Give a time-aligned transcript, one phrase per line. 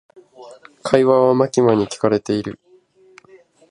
[0.81, 2.59] 会話はマキマに聞かれている。